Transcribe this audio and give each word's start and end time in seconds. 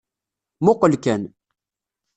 Muqel 0.63 0.93
kan. 1.03 1.21